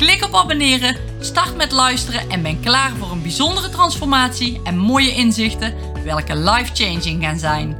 [0.00, 5.14] Klik op abonneren, start met luisteren en ben klaar voor een bijzondere transformatie en mooie
[5.14, 7.78] inzichten, welke life-changing gaan zijn.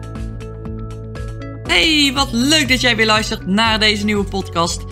[1.62, 4.84] Hey, wat leuk dat jij weer luistert naar deze nieuwe podcast.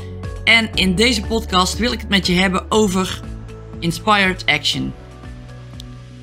[0.45, 3.21] En in deze podcast wil ik het met je hebben over
[3.79, 4.95] inspired action.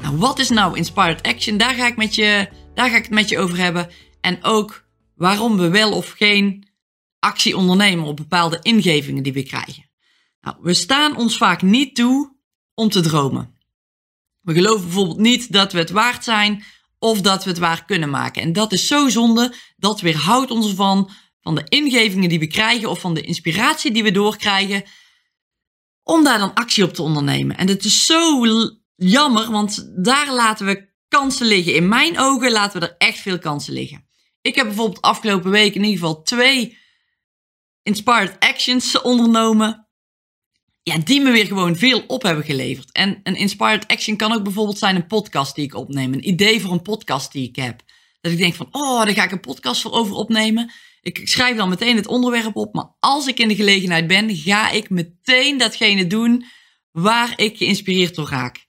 [0.02, 1.58] Nou, wat is nou inspired action?
[1.58, 3.90] Daar ga ik, met je, daar ga ik het met je over hebben.
[4.22, 4.86] En ook
[5.16, 6.68] waarom we wel of geen
[7.20, 9.94] actie ondernemen op bepaalde ingevingen die we krijgen.
[10.46, 12.36] Nou, we staan ons vaak niet toe
[12.74, 13.58] om te dromen.
[14.42, 16.64] We geloven bijvoorbeeld niet dat we het waard zijn
[17.00, 18.42] of dat we het waar kunnen maken.
[18.42, 22.90] En dat is zo zonde, dat weerhoudt ons ervan van de ingevingen die we krijgen
[22.90, 24.84] of van de inspiratie die we doorkrijgen,
[26.04, 27.58] om daar dan actie op te ondernemen.
[27.58, 28.42] En dat is zo
[28.96, 31.76] jammer, want daar laten we kansen liggen.
[31.76, 34.08] In mijn ogen laten we er echt veel kansen liggen.
[34.42, 36.78] Ik heb bijvoorbeeld afgelopen week in ieder geval twee
[37.84, 39.85] inspired actions ondernomen
[40.92, 42.92] ja, die me weer gewoon veel op hebben geleverd.
[42.92, 46.14] En een inspired action kan ook bijvoorbeeld zijn een podcast die ik opneem.
[46.14, 47.82] Een idee voor een podcast die ik heb.
[48.22, 50.72] Dat ik denk van, oh, daar ga ik een podcast voor over opnemen.
[51.02, 52.74] Ik schrijf dan meteen het onderwerp op.
[52.74, 56.46] Maar als ik in de gelegenheid ben, ga ik meteen datgene doen
[56.92, 58.66] waar ik geïnspireerd door raak.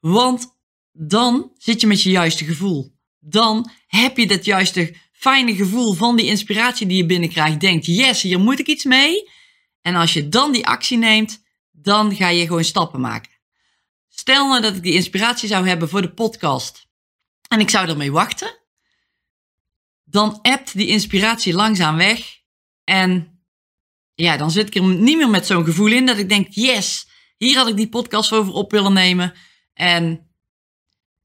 [0.00, 0.46] Want
[0.92, 2.96] dan zit je met je juiste gevoel.
[3.18, 7.60] Dan heb je dat juiste fijne gevoel van die inspiratie die je binnenkrijgt.
[7.60, 9.30] Denkt, yes, hier moet ik iets mee.
[9.82, 11.46] En als je dan die actie neemt,
[11.88, 13.30] dan ga je gewoon stappen maken.
[14.08, 16.86] Stel nou dat ik die inspiratie zou hebben voor de podcast
[17.48, 18.58] en ik zou ermee wachten,
[20.04, 22.40] dan appt die inspiratie langzaam weg
[22.84, 23.40] en
[24.14, 27.08] ja, dan zit ik er niet meer met zo'n gevoel in dat ik denk, yes,
[27.36, 29.34] hier had ik die podcast over op willen nemen
[29.74, 30.30] en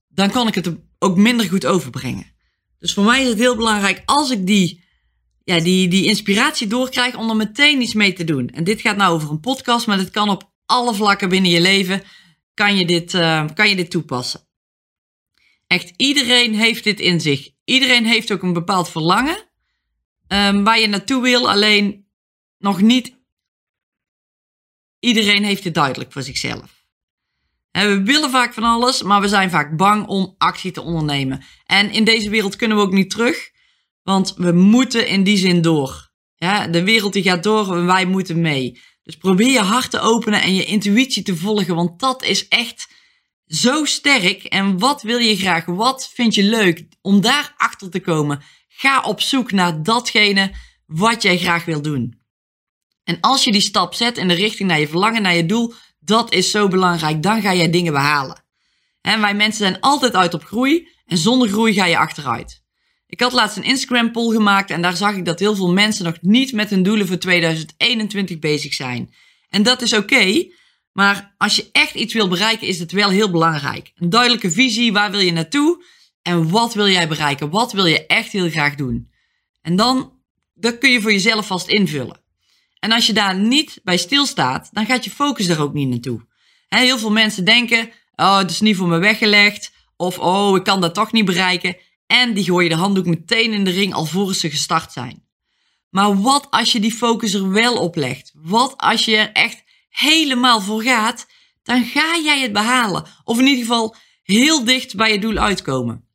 [0.08, 2.36] dan kan ik het ook minder goed overbrengen.
[2.80, 4.84] Dus voor mij is het heel belangrijk als ik die,
[5.44, 8.50] ja, die, die inspiratie doorkrijg om er meteen iets mee te doen.
[8.50, 11.62] En dit gaat nou over een podcast, maar dit kan op alle vlakken binnen je
[11.62, 12.04] leven
[12.54, 14.48] kan je dit, uh, kan je dit toepassen.
[15.68, 17.50] Echt iedereen heeft dit in zich.
[17.64, 19.38] Iedereen heeft ook een bepaald verlangen
[20.28, 22.08] um, waar je naartoe wil, alleen
[22.58, 23.22] nog niet
[25.00, 26.86] iedereen heeft het duidelijk voor zichzelf.
[27.72, 31.44] En we willen vaak van alles, maar we zijn vaak bang om actie te ondernemen.
[31.66, 33.52] En in deze wereld kunnen we ook niet terug,
[34.04, 36.12] want we moeten in die zin door.
[36.72, 38.82] De wereld die gaat door en wij moeten mee.
[39.04, 42.88] Dus probeer je hart te openen en je intuïtie te volgen, want dat is echt
[43.48, 44.44] zo sterk.
[44.44, 45.66] En wat wil je graag?
[45.66, 46.86] Wat vind je leuk?
[47.02, 50.52] Om daar achter te komen, ga op zoek naar datgene
[50.86, 52.22] wat jij graag wil doen.
[53.04, 55.74] En als je die stap zet in de richting naar je verlangen, naar je doel,
[56.00, 57.24] dat is zo belangrijk.
[57.24, 58.44] Dan ga jij dingen behalen.
[59.02, 62.63] En wij mensen zijn altijd uit op groei en zonder groei ga je achteruit.
[63.14, 66.06] Ik had laatst een Instagram poll gemaakt en daar zag ik dat heel veel mensen
[66.06, 69.14] nog niet met hun doelen voor 2021 bezig zijn.
[69.50, 70.48] En dat is oké,
[70.92, 73.92] maar als je echt iets wil bereiken is het wel heel belangrijk.
[73.96, 75.84] Een duidelijke visie, waar wil je naartoe
[76.22, 77.50] en wat wil jij bereiken?
[77.50, 79.12] Wat wil je echt heel graag doen?
[79.62, 80.14] En dan,
[80.54, 82.22] dat kun je voor jezelf vast invullen.
[82.80, 86.26] En als je daar niet bij stilstaat, dan gaat je focus er ook niet naartoe.
[86.68, 89.72] Heel veel mensen denken, oh, het is niet voor me weggelegd.
[89.96, 91.76] Of, oh, ik kan dat toch niet bereiken.
[92.06, 95.24] En die gooi je de handdoek meteen in de ring alvorens ze gestart zijn.
[95.90, 98.32] Maar wat als je die focus er wel op legt?
[98.34, 101.28] Wat als je er echt helemaal voor gaat?
[101.64, 103.06] Dan ga jij het behalen.
[103.24, 106.08] Of in ieder geval heel dicht bij je doel uitkomen.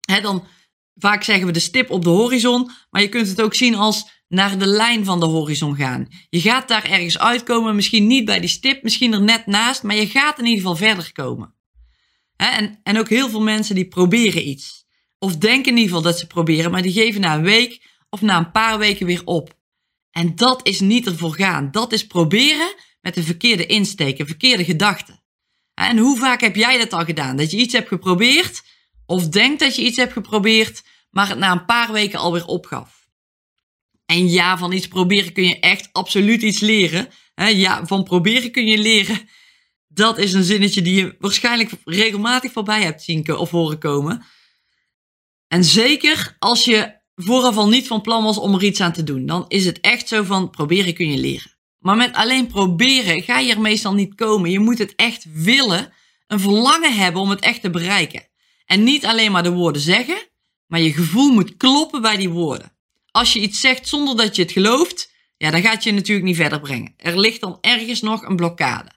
[0.00, 0.46] Dan,
[0.94, 4.10] vaak zeggen we de stip op de horizon, maar je kunt het ook zien als
[4.28, 6.08] naar de lijn van de horizon gaan.
[6.28, 9.96] Je gaat daar ergens uitkomen, misschien niet bij die stip, misschien er net naast, maar
[9.96, 11.54] je gaat in ieder geval verder komen.
[12.36, 14.81] en, en ook heel veel mensen die proberen iets.
[15.22, 18.20] Of denken in ieder geval dat ze proberen, maar die geven na een week of
[18.20, 19.58] na een paar weken weer op.
[20.10, 21.70] En dat is niet ervoor gaan.
[21.70, 25.20] Dat is proberen met een verkeerde insteek, een verkeerde gedachte.
[25.74, 27.36] En hoe vaak heb jij dat al gedaan?
[27.36, 28.62] Dat je iets hebt geprobeerd,
[29.06, 33.08] of denkt dat je iets hebt geprobeerd, maar het na een paar weken alweer opgaf.
[34.06, 37.08] En ja, van iets proberen kun je echt absoluut iets leren.
[37.34, 39.28] Ja, van proberen kun je leren.
[39.88, 44.24] Dat is een zinnetje die je waarschijnlijk regelmatig voorbij hebt zien of horen komen.
[45.52, 49.02] En zeker als je vooraf al niet van plan was om er iets aan te
[49.04, 51.56] doen, dan is het echt zo van proberen kun je leren.
[51.78, 54.50] Maar met alleen proberen ga je er meestal niet komen.
[54.50, 55.92] Je moet het echt willen
[56.26, 58.28] een verlangen hebben om het echt te bereiken.
[58.64, 60.16] En niet alleen maar de woorden zeggen,
[60.66, 62.76] maar je gevoel moet kloppen bij die woorden.
[63.10, 66.36] Als je iets zegt zonder dat je het gelooft, ja, dan gaat je natuurlijk niet
[66.36, 66.94] verder brengen.
[66.96, 68.90] Er ligt dan ergens nog een blokkade.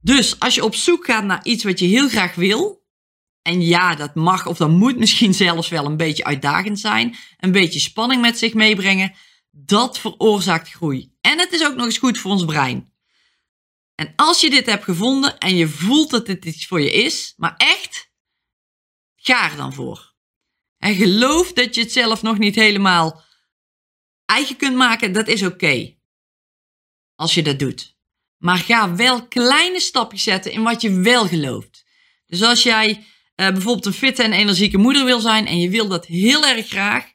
[0.00, 2.79] Dus als je op zoek gaat naar iets wat je heel graag wil,
[3.42, 7.52] en ja, dat mag of dat moet misschien zelfs wel een beetje uitdagend zijn, een
[7.52, 9.14] beetje spanning met zich meebrengen,
[9.50, 11.12] dat veroorzaakt groei.
[11.20, 12.92] En het is ook nog eens goed voor ons brein.
[13.94, 17.34] En als je dit hebt gevonden en je voelt dat dit iets voor je is,
[17.36, 18.12] maar echt,
[19.16, 20.14] ga er dan voor.
[20.78, 23.22] En geloof dat je het zelf nog niet helemaal
[24.24, 25.98] eigen kunt maken, dat is oké.
[27.14, 27.98] als je dat doet.
[28.36, 31.84] Maar ga wel kleine stapjes zetten in wat je wel gelooft.
[32.26, 33.06] Dus als jij
[33.48, 37.12] bijvoorbeeld een fitte en energieke moeder wil zijn en je wil dat heel erg graag,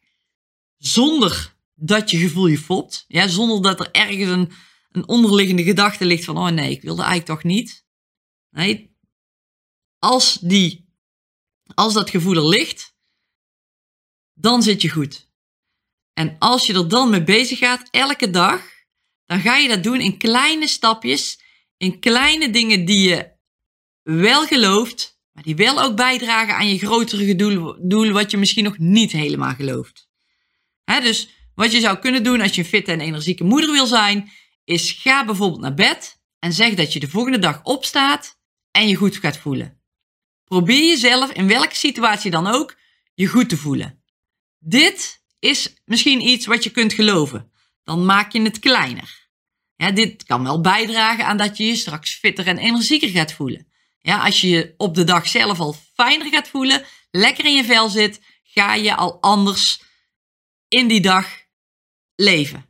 [0.77, 4.51] zonder dat je gevoel je fopt, ja, zonder dat er ergens een,
[4.91, 7.85] een onderliggende gedachte ligt van, oh nee, ik wil dat eigenlijk toch niet.
[8.49, 8.95] Nee,
[9.99, 10.89] als, die,
[11.73, 12.95] als dat gevoel er ligt,
[14.33, 15.29] dan zit je goed.
[16.13, 18.61] En als je er dan mee bezig gaat, elke dag,
[19.25, 21.39] dan ga je dat doen in kleine stapjes,
[21.77, 23.33] in kleine dingen die je
[24.01, 28.63] wel gelooft, maar die wel ook bijdragen aan je grotere doel, doel wat je misschien
[28.63, 30.07] nog niet helemaal gelooft.
[30.85, 34.31] Dus wat je zou kunnen doen als je een fitte en energieke moeder wil zijn,
[34.63, 38.39] is ga bijvoorbeeld naar bed en zeg dat je de volgende dag opstaat
[38.71, 39.81] en je goed gaat voelen.
[40.43, 42.77] Probeer jezelf in welke situatie dan ook
[43.13, 44.03] je goed te voelen.
[44.59, 47.51] Dit is misschien iets wat je kunt geloven.
[47.83, 49.29] Dan maak je het kleiner.
[49.75, 53.73] Ja, dit kan wel bijdragen aan dat je je straks fitter en energieker gaat voelen.
[54.05, 57.63] Ja, als je je op de dag zelf al fijner gaat voelen, lekker in je
[57.63, 59.81] vel zit, ga je al anders
[60.67, 61.27] in die dag
[62.15, 62.65] leven.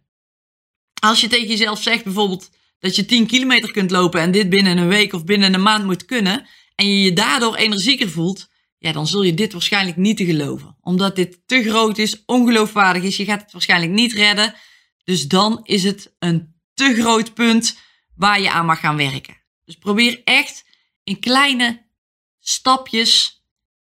[0.99, 2.49] Als je tegen jezelf zegt bijvoorbeeld
[2.79, 5.85] dat je 10 kilometer kunt lopen en dit binnen een week of binnen een maand
[5.85, 8.47] moet kunnen, en je je daardoor energieker voelt,
[8.77, 10.77] ja, dan zul je dit waarschijnlijk niet te geloven.
[10.81, 14.55] Omdat dit te groot is, ongeloofwaardig is, je gaat het waarschijnlijk niet redden.
[15.03, 17.77] Dus dan is het een te groot punt
[18.15, 19.37] waar je aan mag gaan werken.
[19.65, 20.64] Dus probeer echt
[21.05, 21.85] in kleine
[22.39, 23.43] stapjes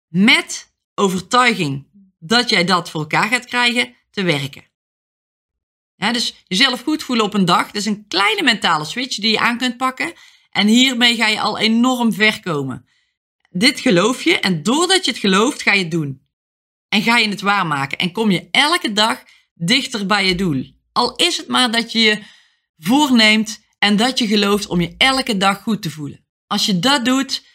[0.08, 1.86] met overtuiging
[2.18, 4.66] dat jij dat voor elkaar gaat krijgen te werken.
[5.96, 9.38] Dus jezelf goed voelen op een dag, dat is een kleine mentale switch die je
[9.38, 10.12] aan kunt pakken.
[10.50, 12.88] En hiermee ga je al enorm ver komen
[13.50, 16.26] dit geloof je en doordat je het gelooft, ga je het doen.
[16.88, 19.22] En ga je het waarmaken en kom je elke dag
[19.54, 20.76] dichter bij je doel.
[20.92, 22.22] Al is het maar dat je je
[22.78, 26.26] voorneemt en dat je gelooft om je elke dag goed te voelen.
[26.48, 27.46] Als je dat doet,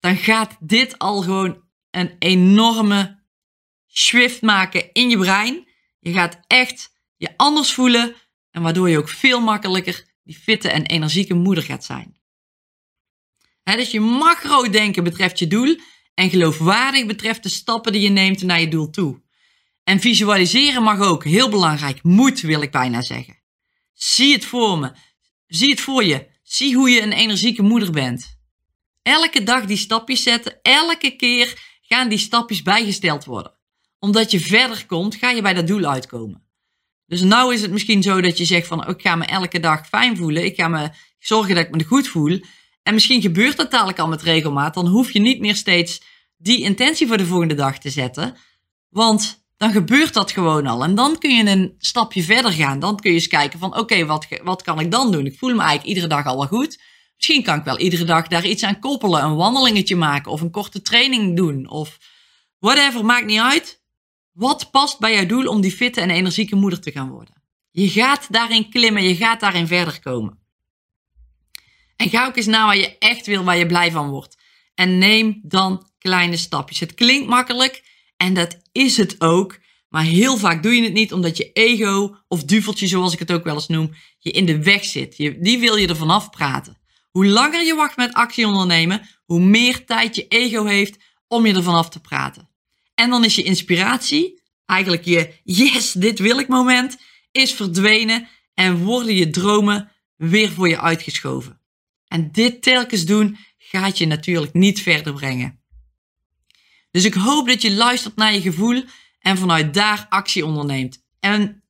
[0.00, 3.24] dan gaat dit al gewoon een enorme
[3.88, 5.68] shift maken in je brein.
[5.98, 8.14] Je gaat echt je anders voelen
[8.50, 12.16] en waardoor je ook veel makkelijker die fitte en energieke moeder gaat zijn
[13.74, 15.76] dus je mag groot denken betreft je doel
[16.14, 19.22] en geloofwaardig betreft de stappen die je neemt naar je doel toe.
[19.84, 23.42] En visualiseren mag ook, heel belangrijk, moet wil ik bijna zeggen.
[23.92, 24.92] Zie het voor me,
[25.46, 28.38] zie het voor je, zie hoe je een energieke moeder bent.
[29.02, 33.54] Elke dag die stapjes zetten, elke keer gaan die stapjes bijgesteld worden.
[33.98, 36.44] Omdat je verder komt, ga je bij dat doel uitkomen.
[37.06, 39.88] Dus nou is het misschien zo dat je zegt van, ik ga me elke dag
[39.88, 42.40] fijn voelen, ik ga me zorgen dat ik me goed voel.
[42.82, 44.74] En misschien gebeurt dat dadelijk al met regelmaat.
[44.74, 46.02] Dan hoef je niet meer steeds
[46.36, 48.36] die intentie voor de volgende dag te zetten.
[48.88, 50.82] Want dan gebeurt dat gewoon al.
[50.82, 52.78] En dan kun je een stapje verder gaan.
[52.78, 55.26] Dan kun je eens kijken van oké, wat, wat kan ik dan doen?
[55.26, 56.82] Ik voel me eigenlijk iedere dag al wel goed.
[57.16, 59.24] Misschien kan ik wel iedere dag daar iets aan koppelen.
[59.24, 61.68] Een wandelingetje maken of een korte training doen.
[61.68, 61.98] Of
[62.58, 63.82] whatever, maakt niet uit.
[64.32, 67.42] Wat past bij jouw doel om die fitte en energieke moeder te gaan worden?
[67.70, 70.38] Je gaat daarin klimmen, je gaat daarin verder komen.
[71.96, 74.36] En ga ook eens naar waar je echt wil, waar je blij van wordt.
[74.74, 76.80] En neem dan kleine stapjes.
[76.80, 79.58] Het klinkt makkelijk en dat is het ook.
[79.88, 83.32] Maar heel vaak doe je het niet omdat je ego, of duveltje zoals ik het
[83.32, 85.16] ook wel eens noem, je in de weg zit.
[85.16, 86.78] Je, die wil je er vanaf praten.
[87.10, 90.96] Hoe langer je wacht met actie ondernemen, hoe meer tijd je ego heeft
[91.28, 92.48] om je er vanaf te praten.
[92.94, 96.96] En dan is je inspiratie, eigenlijk je yes, dit wil ik moment,
[97.32, 101.60] is verdwenen en worden je dromen weer voor je uitgeschoven.
[102.08, 105.64] En dit telkens doen gaat je natuurlijk niet verder brengen.
[106.96, 108.84] Dus ik hoop dat je luistert naar je gevoel
[109.18, 111.04] en vanuit daar actie onderneemt.
[111.20, 111.62] En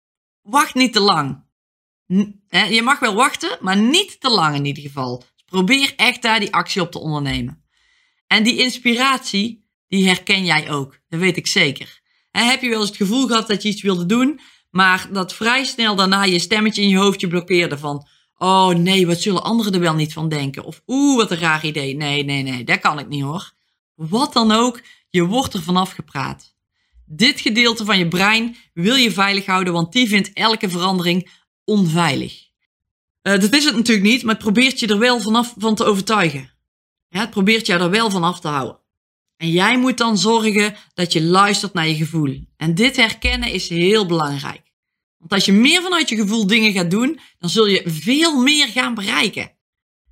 [0.42, 1.44] wacht niet te lang.
[2.50, 5.18] Je mag wel wachten, maar niet te lang in ieder geval.
[5.18, 7.64] Dus probeer echt daar die actie op te ondernemen.
[8.26, 10.98] En die inspiratie, die herken jij ook.
[11.08, 12.00] Dat weet ik zeker.
[12.30, 14.40] Heb je wel eens het gevoel gehad dat je iets wilde doen,
[14.70, 18.06] maar dat vrij snel daarna je stemmetje in je hoofdje blokkeerde van
[18.38, 20.64] Oh nee, wat zullen anderen er wel niet van denken?
[20.64, 21.96] Of oeh, wat een raar idee.
[21.96, 23.54] Nee, nee, nee, dat kan ik niet hoor.
[23.94, 26.54] Wat dan ook, je wordt er vanaf gepraat.
[27.06, 31.30] Dit gedeelte van je brein wil je veilig houden, want die vindt elke verandering
[31.64, 32.44] onveilig.
[33.22, 35.84] Uh, dat is het natuurlijk niet, maar het probeert je er wel vanaf van te
[35.84, 36.50] overtuigen.
[37.08, 38.78] Ja, het probeert je er wel van af te houden.
[39.36, 42.40] En jij moet dan zorgen dat je luistert naar je gevoel.
[42.56, 44.62] En dit herkennen is heel belangrijk.
[45.18, 48.68] Want als je meer vanuit je gevoel dingen gaat doen, dan zul je veel meer
[48.68, 49.52] gaan bereiken.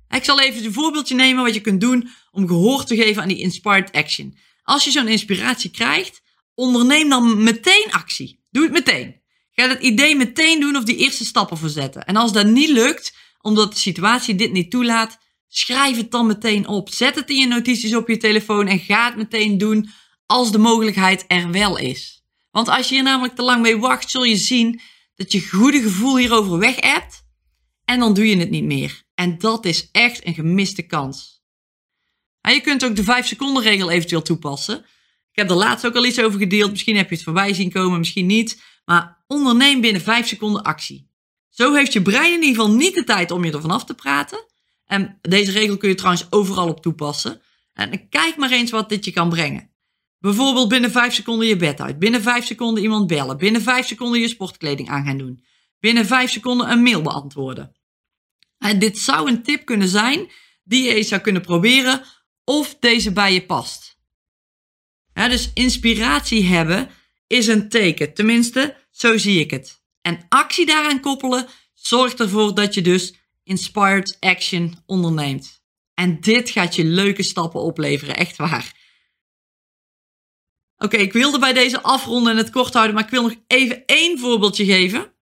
[0.09, 3.27] Ik zal even een voorbeeldje nemen wat je kunt doen om gehoor te geven aan
[3.27, 4.37] die inspired action.
[4.65, 6.21] Als je zo'n inspiratie krijgt,
[6.53, 8.43] onderneem dan meteen actie.
[8.51, 9.21] Doe het meteen.
[9.51, 12.05] Ga het idee meteen doen of die eerste stappen verzetten.
[12.05, 15.17] En als dat niet lukt, omdat de situatie dit niet toelaat,
[15.47, 16.89] schrijf het dan meteen op.
[16.89, 19.89] Zet het in je notities op je telefoon en ga het meteen doen
[20.25, 22.23] als de mogelijkheid er wel is.
[22.51, 24.81] Want als je hier namelijk te lang mee wacht, zul je zien
[25.15, 27.23] dat je goede gevoel hierover weg hebt
[27.85, 29.03] en dan doe je het niet meer.
[29.13, 31.34] En dat is echt een gemiste kans.
[32.53, 34.77] Je kunt ook de 5 seconden regel eventueel toepassen.
[35.31, 36.71] Ik heb er laatst ook al iets over gedeeld.
[36.71, 38.61] Misschien heb je het voorbij zien komen, misschien niet.
[38.85, 41.09] Maar onderneem binnen 5 seconden actie.
[41.49, 43.93] Zo heeft je brein in ieder geval niet de tijd om je ervan af te
[43.93, 44.45] praten.
[44.85, 47.41] En deze regel kun je trouwens overal op toepassen.
[47.73, 49.69] En kijk maar eens wat dit je kan brengen.
[50.19, 51.99] Bijvoorbeeld binnen 5 seconden je bed uit.
[51.99, 53.37] Binnen 5 seconden iemand bellen.
[53.37, 55.43] Binnen 5 seconden je sportkleding aan gaan doen.
[55.79, 57.75] Binnen 5 seconden een mail beantwoorden.
[58.57, 60.31] En dit zou een tip kunnen zijn
[60.63, 62.01] die je zou kunnen proberen
[62.45, 63.97] of deze bij je past.
[65.13, 66.89] dus inspiratie hebben
[67.27, 68.13] is een teken.
[68.13, 69.83] Tenminste, zo zie ik het.
[70.01, 75.63] En actie daaraan koppelen zorgt ervoor dat je dus inspired action onderneemt.
[75.93, 78.73] En dit gaat je leuke stappen opleveren, echt waar.
[80.77, 83.85] Oké, ik wilde bij deze afronden en het kort houden, maar ik wil nog even
[83.85, 85.13] één voorbeeldje geven.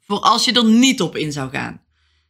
[0.00, 1.84] Voor als je er niet op in zou gaan.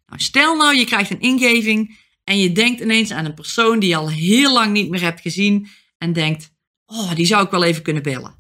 [0.07, 3.89] Nou, stel nou, je krijgt een ingeving en je denkt ineens aan een persoon die
[3.89, 6.51] je al heel lang niet meer hebt gezien en denkt,
[6.87, 8.35] oh, die zou ik wel even kunnen bellen.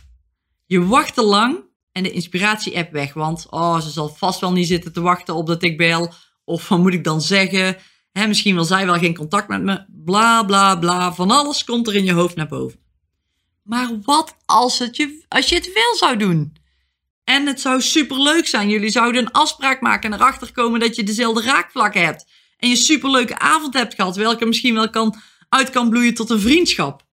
[0.67, 4.67] Je wacht te lang en de inspiratie-app weg, want oh, ze zal vast wel niet
[4.67, 6.13] zitten te wachten op dat ik bel.
[6.45, 7.77] Of wat moet ik dan zeggen?
[8.13, 9.85] Misschien wil zij wel geen contact met me.
[9.89, 11.15] Bla bla bla.
[11.15, 12.81] Van alles komt er in je hoofd naar boven.
[13.63, 16.57] Maar wat als, het je, als je het wel zou doen?
[17.25, 18.69] En het zou superleuk zijn.
[18.69, 22.27] Jullie zouden een afspraak maken en erachter komen dat je dezelfde raakvlakken hebt.
[22.63, 26.41] En je superleuke avond hebt gehad, welke misschien wel kan, uit kan bloeien tot een
[26.41, 27.07] vriendschap.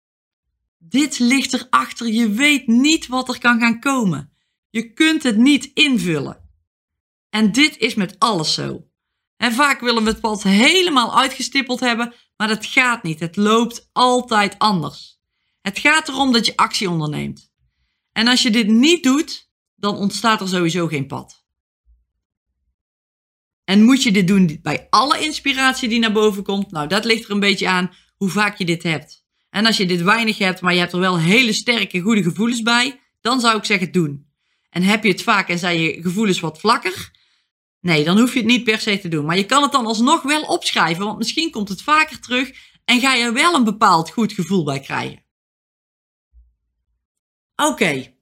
[0.77, 2.07] Dit ligt erachter.
[2.07, 4.31] Je weet niet wat er kan gaan komen.
[4.69, 6.49] Je kunt het niet invullen.
[7.29, 8.87] En dit is met alles zo.
[9.37, 13.19] En vaak willen we het pad helemaal uitgestippeld hebben, maar dat gaat niet.
[13.19, 15.19] Het loopt altijd anders.
[15.61, 17.51] Het gaat erom dat je actie onderneemt.
[18.11, 21.36] En als je dit niet doet, dan ontstaat er sowieso geen pad.
[23.67, 26.71] En moet je dit doen bij alle inspiratie die naar boven komt?
[26.71, 29.25] Nou, dat ligt er een beetje aan hoe vaak je dit hebt.
[29.49, 32.61] En als je dit weinig hebt, maar je hebt er wel hele sterke, goede gevoelens
[32.61, 34.25] bij, dan zou ik zeggen doen.
[34.69, 37.11] En heb je het vaak en zijn je gevoelens wat vlakker,
[37.81, 39.25] Nee, dan hoef je het niet per se te doen.
[39.25, 42.51] Maar je kan het dan alsnog wel opschrijven, want misschien komt het vaker terug
[42.85, 45.23] en ga je er wel een bepaald goed gevoel bij krijgen.
[47.55, 48.15] Oké.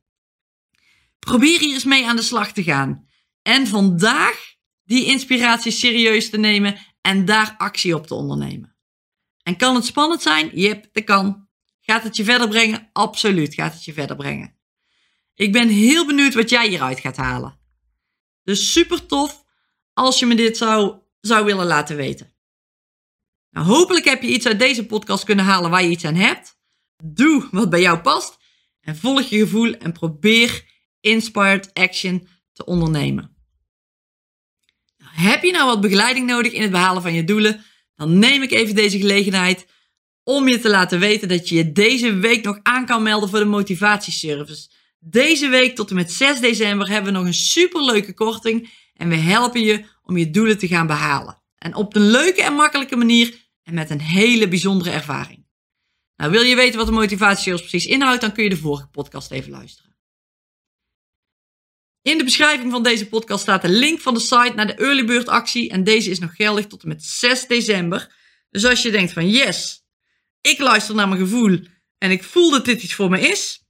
[1.19, 3.07] Probeer hier eens mee aan de slag te gaan.
[3.41, 4.44] En vandaag
[4.85, 8.75] die inspiratie serieus te nemen en daar actie op te ondernemen.
[9.43, 10.49] En kan het spannend zijn?
[10.53, 11.47] Jep, dat kan.
[11.81, 12.89] Gaat het je verder brengen?
[12.93, 14.57] Absoluut gaat het je verder brengen.
[15.33, 17.59] Ik ben heel benieuwd wat jij hieruit gaat halen.
[18.43, 19.43] Dus super tof
[19.93, 22.33] als je me dit zou, zou willen laten weten.
[23.49, 26.57] Nou, hopelijk heb je iets uit deze podcast kunnen halen waar je iets aan hebt.
[27.03, 28.37] Doe wat bij jou past
[28.79, 30.65] en volg je gevoel en probeer
[30.99, 33.34] inspired action te ondernemen.
[35.15, 37.65] Heb je nou wat begeleiding nodig in het behalen van je doelen?
[37.95, 39.65] Dan neem ik even deze gelegenheid
[40.23, 43.39] om je te laten weten dat je je deze week nog aan kan melden voor
[43.39, 44.69] de motivatieservice.
[44.99, 49.15] Deze week tot en met 6 december hebben we nog een superleuke korting en we
[49.15, 51.41] helpen je om je doelen te gaan behalen.
[51.57, 55.45] En op een leuke en makkelijke manier en met een hele bijzondere ervaring.
[56.15, 59.31] Nou, wil je weten wat de motivatie precies inhoudt, dan kun je de vorige podcast
[59.31, 59.84] even luisteren.
[62.05, 65.05] In de beschrijving van deze podcast staat de link van de site naar de early
[65.05, 68.15] bird actie en deze is nog geldig tot en met 6 december.
[68.49, 69.85] Dus als je denkt van yes,
[70.41, 71.59] ik luister naar mijn gevoel
[71.97, 73.65] en ik voel dat dit iets voor me is,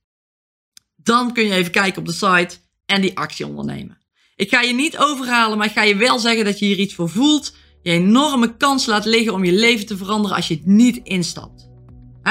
[0.95, 3.97] dan kun je even kijken op de site en die actie ondernemen.
[4.35, 6.95] Ik ga je niet overhalen, maar ik ga je wel zeggen dat je hier iets
[6.95, 7.55] voor voelt.
[7.81, 11.69] Je enorme kans laat liggen om je leven te veranderen als je het niet instapt.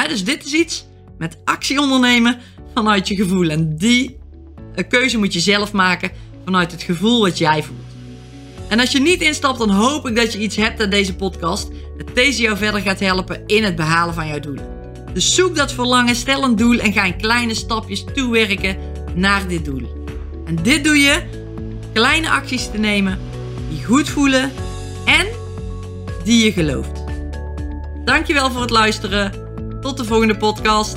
[0.08, 0.86] dus dit is iets
[1.18, 2.40] met actie ondernemen
[2.74, 3.50] vanuit je gevoel.
[3.50, 4.22] En die
[4.82, 6.10] keuze moet je zelf maken
[6.44, 7.80] vanuit het gevoel wat jij voelt.
[8.68, 11.68] En als je niet instapt, dan hoop ik dat je iets hebt aan deze podcast.
[11.98, 14.66] Dat deze jou verder gaat helpen in het behalen van jouw doelen.
[15.12, 18.76] Dus zoek dat verlangen, stel een doel en ga in kleine stapjes toewerken
[19.14, 20.06] naar dit doel.
[20.46, 21.22] En dit doe je
[21.92, 23.18] kleine acties te nemen
[23.68, 24.52] die goed voelen
[25.04, 25.26] en
[26.24, 27.02] die je gelooft.
[28.04, 29.32] Dankjewel voor het luisteren.
[29.80, 30.96] Tot de volgende podcast.